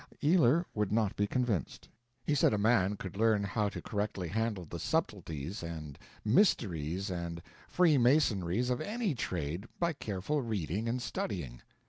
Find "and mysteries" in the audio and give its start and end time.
5.61-7.11